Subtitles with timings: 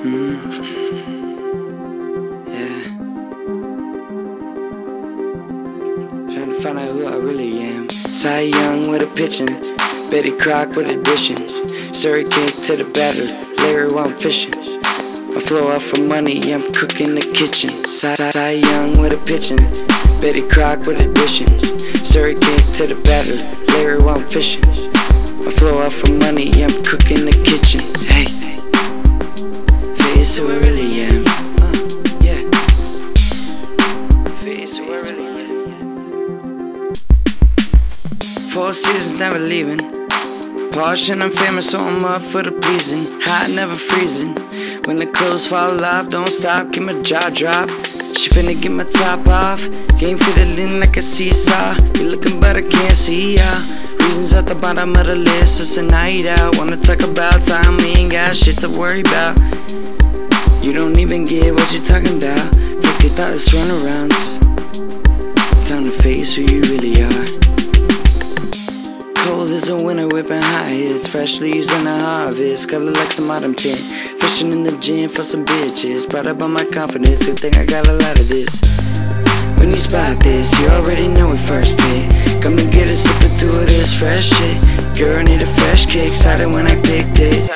[0.00, 0.40] Mm.
[2.48, 2.84] Yeah.
[6.32, 7.90] Trying to find out who I really am.
[7.90, 9.46] Cy Young with a pitching.
[10.10, 11.36] Betty Crock with addition.
[11.92, 13.26] Surrey cake to the batter.
[13.62, 14.54] Larry while I'm fishing.
[14.56, 17.68] I flow out for money, I'm cooking the kitchen.
[17.68, 19.60] Cy, Cy Young with a pitching.
[20.22, 21.46] Betty Crock with addition.
[22.02, 23.36] Surrey cake to the batter.
[23.76, 24.64] Larry while I'm fishing.
[24.64, 27.80] I flow out for money, I'm cooking the kitchen.
[28.08, 28.49] Hey,
[30.30, 31.24] face who I really am.
[31.58, 31.72] Uh,
[32.20, 32.40] yeah.
[34.78, 35.28] Who I really
[35.72, 36.94] am.
[38.48, 39.78] Four seasons, never leaving.
[40.72, 43.20] Posh and I'm famous, so I'm up for the pleasing.
[43.24, 44.34] Hot, never freezing.
[44.86, 47.68] When the clothes fall off, don't stop, get my jaw drop.
[48.18, 49.60] She finna get my top off.
[49.98, 51.74] Game fiddling like a seesaw.
[51.96, 53.50] You looking but I can't see ya.
[54.00, 56.56] Reasons at the bottom of the list, it's a night out.
[56.56, 59.38] Wanna talk about time, we ain't got shit to worry about.
[60.62, 62.54] You don't even get what you're talking about.
[62.54, 64.38] Forget about thoughtless runarounds.
[65.66, 67.24] Time to face who you really are.
[69.24, 71.06] Cold as a winter, whipping hot hits.
[71.06, 73.80] Fresh leaves in the harvest, color like some autumn tint.
[74.20, 76.08] Fishing in the gym for some bitches.
[76.08, 78.60] Brought up on my confidence, you think I got a lot of this.
[79.58, 82.42] When you spot this, you already know we first pick.
[82.42, 84.56] Come and get a sip or two of this fresh shit.
[84.98, 87.48] Girl, need a fresh kick, excited when I pick this.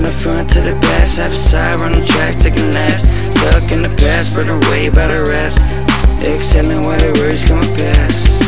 [0.00, 3.04] From the front to the back, side to side, run the track, taking laps.
[3.36, 5.76] Stuck in the past, but away by the raps.
[6.24, 8.40] Excelling while the words coming past.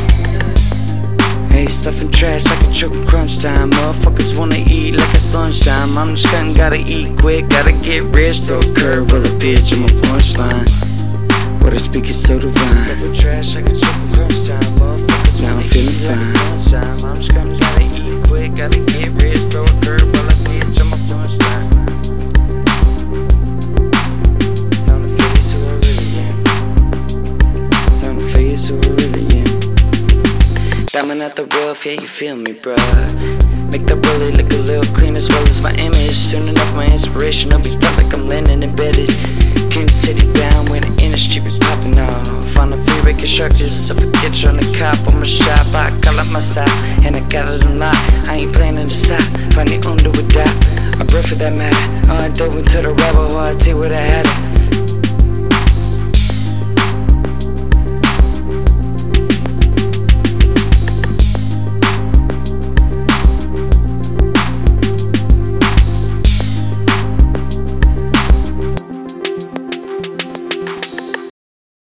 [1.53, 3.69] Hey, stuffing trash like a choke crunch time.
[3.69, 5.93] Motherfuckers wanna eat like it's lunchtime.
[5.99, 8.49] I'm just cutting, gotta eat quick, gotta get rich.
[8.49, 10.65] Throw a curve, roll a bitch, I'm a punchline.
[11.61, 12.81] What I speak is so divine.
[12.81, 14.73] Stuffing trash like a choke crunch time.
[14.81, 16.53] Motherfuckers now I'm feeling fine.
[30.93, 32.77] Diamond at the rough, yeah, you feel me, bruh.
[33.73, 36.13] Make the bullet look a little clean as well as my image.
[36.13, 39.09] Soon enough, my inspiration will be felt like I'm landing embedded.
[39.73, 42.29] King City down when the industry be popping off.
[42.61, 45.01] On the freeway, constructors, suffocate on the cop.
[45.09, 46.69] I'm a shop, I call up my side,
[47.09, 48.29] and I got it unlocked.
[48.29, 49.25] I ain't planning to stop,
[49.57, 50.53] find the under with that.
[51.01, 52.13] I breath for that matter.
[52.13, 54.52] Oh, I dove into the rabbit hole, I tell you what I had it.